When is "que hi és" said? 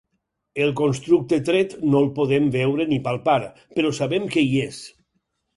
4.37-4.85